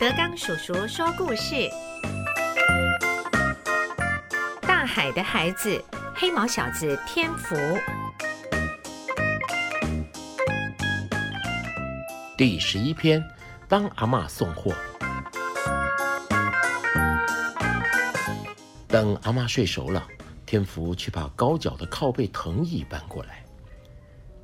[0.00, 1.68] 德刚叔叔说故事：
[4.62, 5.82] 大海的孩子，
[6.14, 7.56] 黑毛小子天福。
[12.36, 13.20] 第十一篇，
[13.68, 14.72] 帮阿嬷送货。
[18.86, 20.06] 等阿嬷睡熟了，
[20.46, 23.42] 天福去把高脚的靠背藤椅搬过来。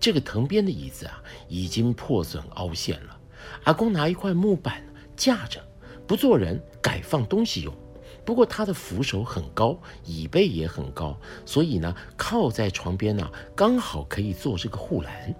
[0.00, 3.18] 这个藤编的椅子啊，已经破损凹陷了。
[3.64, 4.82] 阿公拿一块木板
[5.22, 5.64] 架着，
[6.04, 7.72] 不做人，改放东西用。
[8.24, 15.32] 不过他的扶手很高，椅背也很高，所以呢，靠在床边呢，刚好可以做这个护栏。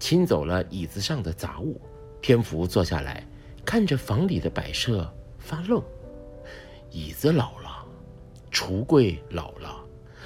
[0.00, 1.80] 清走了椅子上的杂物，
[2.20, 3.24] 天福坐下来，
[3.64, 5.08] 看着房里的摆设
[5.38, 5.80] 发愣。
[6.90, 7.86] 椅子老了，
[8.50, 9.84] 橱柜老了，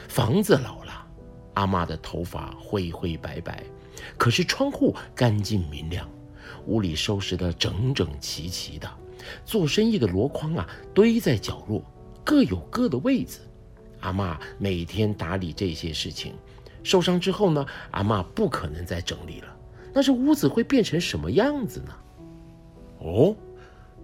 [0.09, 1.07] 房子老了。
[1.53, 3.63] 阿妈的头发灰灰白白，
[4.17, 6.09] 可是窗户干净明亮，
[6.67, 8.91] 屋里收拾得整整齐齐的。
[9.45, 11.83] 做生意的箩筐啊，堆在角落，
[12.25, 13.41] 各有各的位子。
[14.01, 16.35] 阿妈每天打理这些事情，
[16.83, 19.57] 受伤之后呢，阿妈不可能再整理了。
[19.93, 21.97] 那这屋子会变成什么样子呢？
[23.01, 23.35] 哦。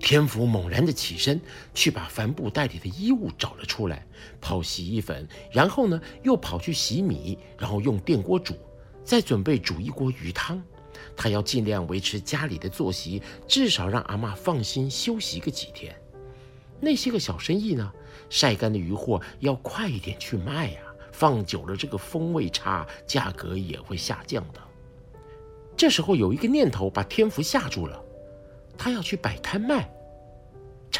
[0.00, 1.40] 天福猛然的起身，
[1.74, 4.05] 去把帆布袋里的衣物找了出来，
[4.40, 8.56] 泡洗衣粉，然后呢，又跑去洗米，然后用电锅煮，
[9.05, 10.60] 再准备煮一锅鱼汤。
[11.17, 15.95] 他要尽量维持家里的作息，至少让阿妈放心休息个几天。
[16.81, 17.92] 那些个小生意呢，
[18.28, 20.80] 晒干的鱼货要快一点去卖呀，
[21.12, 24.61] 放久了这个风味差，价格也会下降的。
[25.77, 28.03] 这时候有一个念头把天福吓住了。
[28.77, 29.89] 他要去摆摊卖，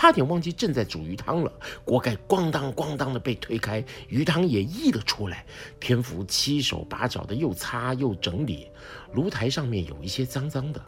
[0.03, 1.53] 差点忘记正在煮鱼汤了。
[1.84, 5.47] 锅盖咣当咣当的被推开，鱼汤也溢了出来。
[5.78, 8.69] 天福七手八脚的又擦又整理，
[9.12, 10.84] 炉台上面有一些脏脏的，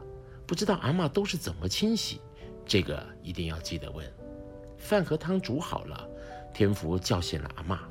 [0.49, 2.21] 不知道阿妈都是怎么清洗。
[2.67, 4.05] 这个一定要记得问。
[4.79, 6.09] 饭和汤煮好了，
[6.53, 7.83] 天福叫醒了阿妈。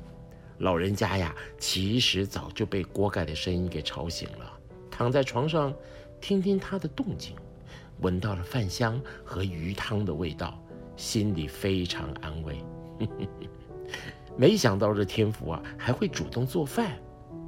[0.58, 4.52] 老人家呀，其实早就被锅盖的声音给吵醒了，
[4.90, 5.74] 躺在床上
[6.20, 7.34] 听听他的动静。
[8.00, 10.60] 闻到了饭香和鱼汤的味道，
[10.96, 12.64] 心里非常安慰。
[14.36, 16.92] 没想到这天福啊还会主动做饭，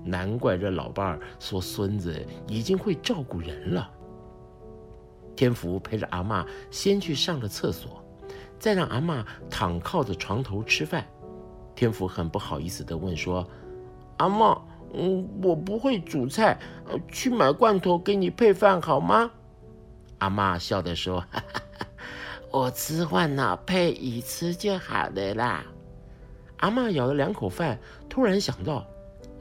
[0.04, 3.90] 难怪这老伴儿说孙子已经会照顾人了。
[5.34, 8.02] 天福陪着阿妈先去上了厕所，
[8.58, 11.04] 再让阿妈躺靠着床头吃饭。
[11.74, 13.46] 天福很不好意思地问说
[14.16, 14.58] ：“阿妈，
[14.94, 16.58] 嗯，我不会煮菜，
[17.12, 19.30] 去买罐头给你配饭好吗？”
[20.18, 21.60] 阿妈笑着说：“哈 哈
[22.58, 25.66] 我吃饭呢，配鱼吃就好了啦。”
[26.56, 27.78] 阿妈咬了两口饭，
[28.08, 28.86] 突然想到：“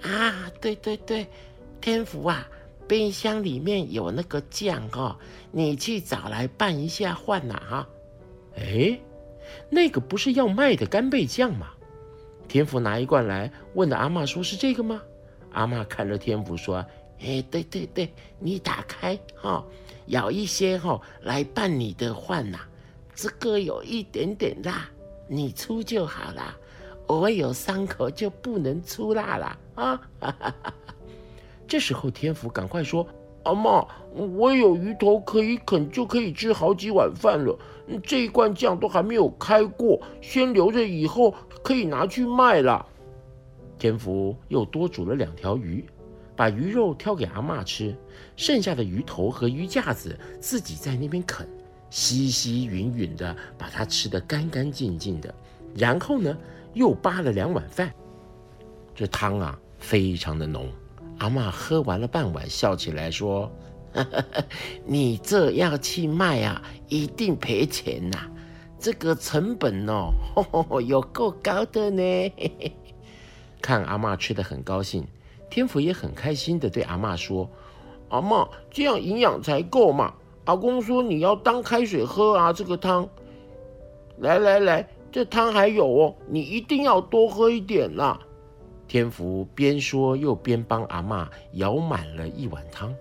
[0.04, 1.26] 啊，对对对，
[1.80, 2.46] 天福啊，
[2.90, 5.16] 冰箱里面有那个酱哦，
[5.50, 7.88] 你去找来拌一下饭呐哈。”
[8.60, 9.00] 哎，
[9.70, 11.68] 那个不是要卖的干贝酱吗？
[12.50, 15.02] 天福拿一罐来，问的阿妈说：“是这个吗？”
[15.54, 16.86] 阿妈看着天福说。
[17.22, 19.66] 哎，对对对，你打开哈，
[20.08, 22.60] 舀一些哈来拌你的饭呐。
[23.16, 24.90] 这个有一点点辣，
[25.28, 26.56] 你出就好了。
[27.08, 30.02] 我有伤口就不能出辣了啊！
[31.68, 33.08] 这时候天福赶快说
[33.44, 37.58] ：“阿妈，我有鱼头可以啃，就可以吃好几碗饭了。
[38.04, 41.34] 这一罐酱都还没有开过，先留着以后
[41.64, 42.86] 可以拿去卖了。”
[43.80, 45.86] 天福又多煮了两条鱼。
[46.38, 47.96] 把鱼肉挑给阿妈吃，
[48.36, 51.48] 剩下的鱼头和鱼架子自己在那边啃，
[51.96, 55.34] 稀稀匀匀的把它吃得干干净净的。
[55.74, 56.38] 然后呢，
[56.74, 57.90] 又扒了两碗饭。
[58.94, 60.70] 这汤啊，非常的浓。
[61.20, 63.50] 阿妈喝完了半碗，笑起来说
[64.86, 68.30] ：“你这要去卖啊，一定赔钱呐！
[68.78, 70.12] 这个成本哦，
[70.86, 72.34] 有够高的呢。
[73.64, 75.08] ”看阿妈吃的很高兴。
[75.50, 77.50] 天福也很开心的对阿妈说
[78.10, 80.14] ：“阿妈，这样营养才够嘛。
[80.46, 83.08] 阿公说你要当开水喝啊，这个汤。
[84.20, 88.20] 来来来，这汤还有哦，你一定要多喝一点啦。”
[88.88, 92.96] 天福边说又边帮阿妈舀满了一碗汤。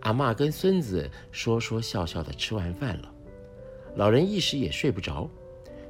[0.00, 3.12] 阿妈跟孙子说说笑笑的吃完饭了，
[3.94, 5.28] 老人一时也睡不着。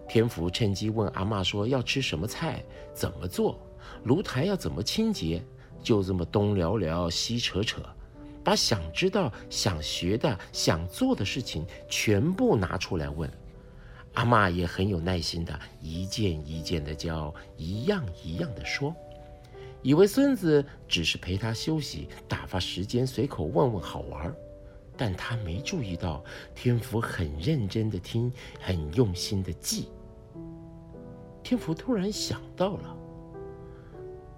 [0.08, 2.62] 天福趁机问阿妈说：“要吃什么菜？
[2.92, 3.58] 怎么做？
[4.04, 5.42] 炉台要怎么清洁？”
[5.82, 7.80] 就这么东聊聊西扯扯，
[8.44, 13.30] 把想知道、想学的、想做的事情全部拿出来问。
[14.14, 18.94] 阿妈也很有耐心的，一件一件的教，一样一样的说。
[19.80, 24.32] 以为孙子只是陪他休息、打发时间，随口问问好玩
[24.96, 26.22] 但他没注意到
[26.54, 28.30] 天福很认真的听，
[28.60, 29.88] 很用心的记。
[31.42, 32.96] 天福突然想到了，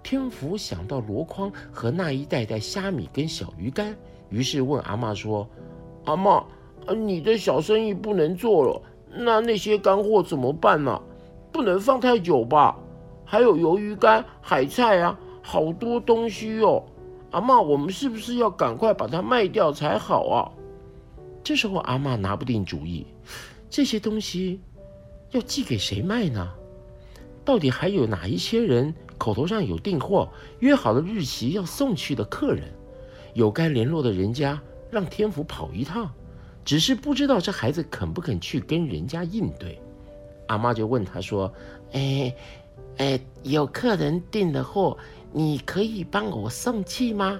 [0.05, 3.97] 天福想到箩筐和那一袋袋虾米跟小鱼干，
[4.29, 5.49] 于是问阿妈说
[6.05, 6.45] ：“阿妈，
[6.95, 8.79] 你的小生意不能做了，
[9.09, 11.01] 那那些干货怎么办呢？
[11.51, 12.77] 不能放太久吧？
[13.25, 16.85] 还有鱿鱼干、海菜啊，好多东西哦。
[17.31, 20.51] 阿妈，我们是不是要赶快把它卖掉才好啊？”
[21.43, 23.07] 这时候阿妈拿不定主意，
[23.71, 24.61] 这些东西
[25.31, 26.47] 要寄给谁卖呢？
[27.43, 30.29] 到底还有哪一些人口头上有订货、
[30.59, 32.63] 约好的日期要送去的客人？
[33.33, 36.09] 有该联络的人家，让天福跑一趟。
[36.63, 39.79] 只是不知道这孩子肯不肯去跟人家应对。
[40.47, 41.51] 阿妈就问他说
[41.93, 42.33] ：“哎
[42.97, 44.97] 哎，有客人订的货，
[45.31, 47.39] 你可以帮我送去吗？”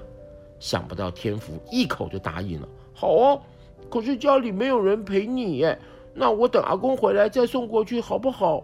[0.60, 3.42] 想不到天福一口就答应了：“好哦，
[3.90, 5.78] 可是家里没有人陪你耶，
[6.14, 8.62] 那我等阿公回来再送过去好不好？”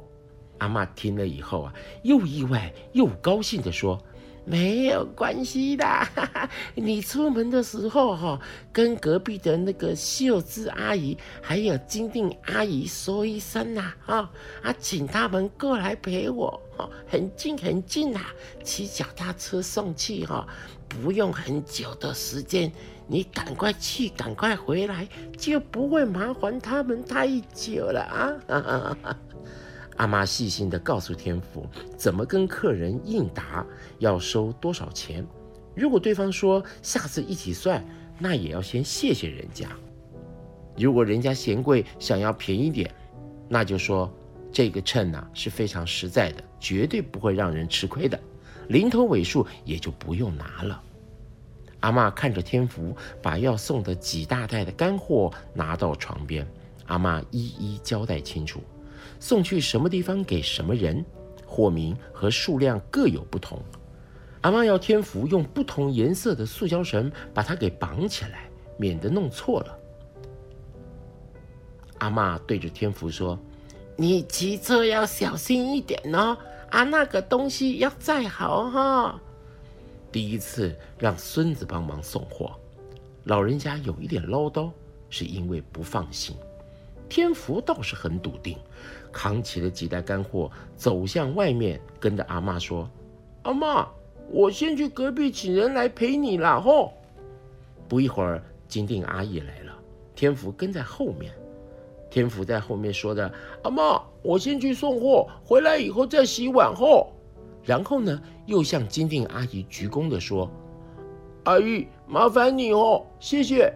[0.63, 4.01] 阿妈听了以后啊，又意外又高兴的说
[4.47, 5.85] ：“没有关系的，
[6.77, 8.41] 你出门的时候哈，
[8.73, 14.31] 跟隔壁的那个秀芝阿姨还有金定阿姨说一声呐，啊
[14.63, 16.61] 啊，请他们过来陪我，
[17.09, 18.21] 很近很近呐，
[18.63, 20.47] 骑脚踏车送去哈，
[20.89, 22.71] 不用很久的时间，
[23.09, 29.17] 你赶快去，赶快回来，就不会麻烦他们太久了啊。”
[30.03, 31.65] 阿妈细心地告诉天福
[31.97, 33.65] 怎么跟客人应答，
[34.01, 35.25] 要收多少钱。
[35.77, 37.85] 如果对方说下次一起算，
[38.19, 39.69] 那也要先谢谢人家。
[40.77, 42.93] 如果人家嫌贵，想要便宜点，
[43.49, 44.13] 那就说
[44.51, 48.19] 这个秤呐是非常实在的，绝对不会让人吃亏的。
[48.67, 50.83] 零头尾数也就不用拿了。
[51.79, 56.45] 阿妈看着天福把要送的几大袋的干货拿到床边，
[56.87, 58.61] 阿妈一一交代清楚。
[59.23, 61.05] 送去什么地方给什么人，
[61.47, 63.57] 货名和数量各有不同。
[64.41, 69.79] 阿妈要天福用不同颜色的塑胶绳把它给绑起来，免得弄错了。
[71.99, 73.39] 阿妈对着天福说
[73.95, 76.37] ：“你骑车要小心一点哦，
[76.71, 79.21] 啊，那个东西要载好哈。”
[80.11, 82.59] 第一次让孙子帮忙送货，
[83.23, 84.69] 老人家有一点唠叨，
[85.09, 86.35] 是因为不放心。
[87.13, 88.57] 天福倒是很笃定。
[89.13, 92.89] 扛起了几袋干货，走向外面，跟着阿妈说
[93.45, 93.87] ：“阿妈，
[94.31, 96.95] 我先去隔壁请人来陪你了。”吼！
[97.87, 99.77] 不一会儿，金定阿姨来了，
[100.15, 101.31] 天福跟在后面。
[102.09, 103.31] 天福在后面说的
[103.63, 107.13] ：“阿妈，我先去送货，回来以后再洗碗。”吼！
[107.63, 110.51] 然后呢，又向金定阿姨鞠躬的说
[111.45, 113.71] ：“阿姨，麻烦你哦，谢谢。”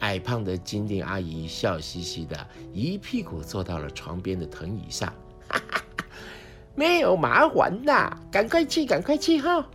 [0.00, 5.12] 矮胖的金定阿姨笑嘻嘻的，一屁股坐到了床边的藤椅上。
[6.74, 9.68] 没有麻烦的，赶快去，赶快去哈！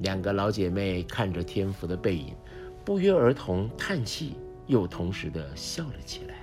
[0.00, 2.34] 两个老姐妹看着天福的背影，
[2.84, 4.36] 不约而同叹气，
[4.66, 6.34] 又同时的笑了起来。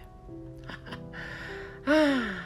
[1.93, 2.45] 啊，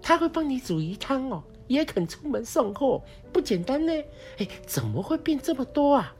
[0.00, 3.92] 他会帮你煮鱼汤哦，也肯出门送货，不简单呢。
[4.38, 6.14] 哎，怎么会变这么多啊？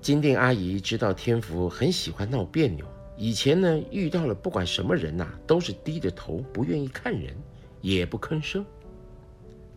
[0.00, 2.86] 金定阿姨知道天福很喜欢闹别扭。
[3.18, 7.34] 以前呢，遇到了不管什么人呐，都是低着头，不愿意看人，
[7.80, 8.64] 也不吭声。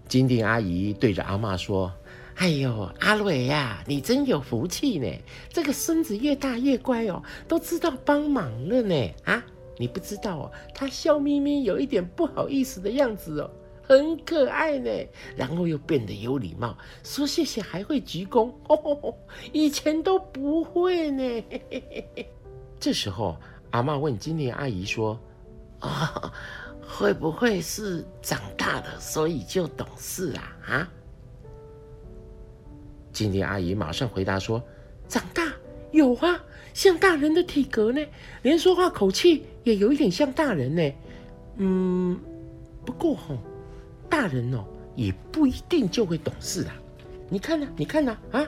[0.08, 1.92] 金定阿姨对着阿妈说
[2.38, 5.08] ：“哎呦，阿蕊呀，你真有福气呢！
[5.50, 9.10] 这个孙子越大越乖哦，都知道帮忙了呢。
[9.24, 9.44] 啊，
[9.78, 13.50] 你不知道哦，他笑眯眯，有一点不好意思的样子哦，
[13.82, 14.92] 很可爱呢。
[15.36, 19.16] 然后又变得有礼貌，说谢谢还会鞠躬哦，
[19.52, 21.44] 以前都不会呢。”
[22.82, 23.38] 这时候，
[23.70, 25.18] 阿妈问金莲阿姨说
[25.80, 26.34] ：“啊，
[26.82, 30.92] 会不会是长大了，所以就懂事啊？”啊？
[33.14, 34.60] 金莲阿姨马上回答说
[35.08, 35.44] ：“长大
[35.92, 38.04] 有啊，像大人的体格呢，
[38.42, 40.92] 连说话口气也有一点像大人呢。
[41.58, 42.20] 嗯，
[42.84, 43.38] 不过吼，
[44.10, 46.74] 大人哦也不一定就会懂事啊。
[47.30, 47.68] 你看呢？
[47.78, 48.18] 你看呢？
[48.32, 48.44] 啊，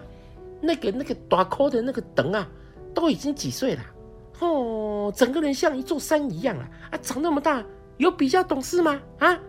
[0.60, 2.50] 那个那个大口的那个等啊，
[2.96, 3.86] 都已经几岁了？”
[4.40, 6.70] 哦，整个人像一座山一样啊！
[6.92, 7.64] 啊，长那么大，
[7.98, 9.02] 有比较懂事吗？
[9.20, 9.40] 啊，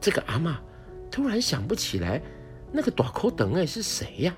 [0.00, 0.60] 这个阿妈
[1.10, 2.22] 突然想不起来，
[2.70, 4.34] 那个短口等哎是谁呀？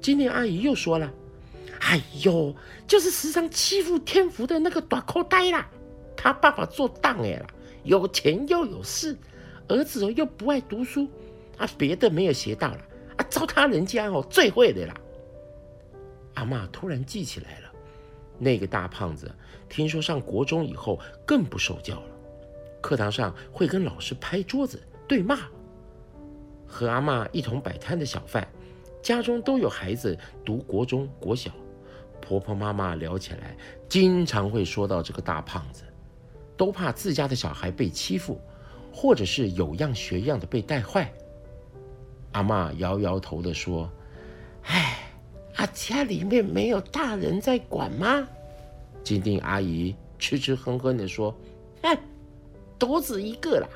[0.00, 1.12] 金莲阿姨又说了
[1.82, 2.54] ：“哎呦，
[2.86, 5.68] 就是时常欺负天福的那个短口呆啦！
[6.16, 7.46] 他爸爸做当哎啦，
[7.82, 9.16] 有钱又有势，
[9.68, 11.06] 儿子又不爱读书，
[11.58, 12.78] 啊，别的没有学到了，
[13.16, 14.94] 啊，糟蹋人家哦最会的啦！”
[16.34, 17.69] 阿妈突然记起来了。
[18.40, 19.30] 那个大胖子
[19.68, 22.06] 听说上国中以后更不受教了，
[22.80, 25.38] 课堂上会跟老师拍桌子对骂。
[26.66, 28.48] 和阿妈一同摆摊的小贩，
[29.02, 31.50] 家中都有孩子读国中、国小，
[32.20, 33.56] 婆婆妈妈聊起来，
[33.88, 35.82] 经常会说到这个大胖子，
[36.56, 38.40] 都怕自家的小孩被欺负，
[38.92, 41.12] 或者是有样学样的被带坏。
[42.32, 43.90] 阿妈摇摇头的说
[44.62, 44.99] ：“唉，
[45.60, 48.26] 啊，家里面没有大人在管吗？”
[49.04, 51.34] 金锭阿姨吃吃哼哼的说
[51.84, 51.98] ：“哼，
[52.78, 53.68] 独子一个啦，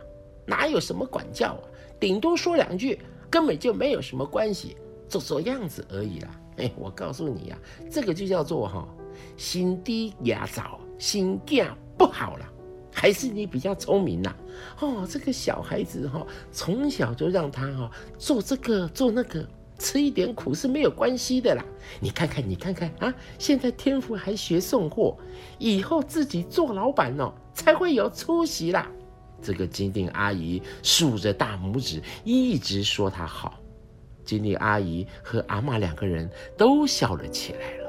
[0.46, 1.60] 哪有什么管教啊？”
[2.00, 2.98] 顶多说两句，
[3.28, 4.78] 根本就没有什么关系，
[5.10, 6.40] 做做样子而已啦。
[6.56, 7.58] 哎，我告诉你呀，
[7.90, 8.88] 这个就叫做哈，
[9.36, 12.50] 心低牙早，心架不好了。
[12.90, 14.34] 还是你比较聪明呐。
[14.80, 19.46] 哦，这个小孩子哈，从小就让他哈做这个做那个，
[19.78, 21.64] 吃一点苦是没有关系的啦。
[22.00, 25.16] 你看看，你看看啊，现在天福还学送货，
[25.58, 28.90] 以后自己做老板哦，才会有出息啦。
[29.42, 33.60] 这个金锭阿姨竖着大拇指，一直说他好。
[34.24, 37.83] 金定阿姨和阿妈两个人都笑了起来了。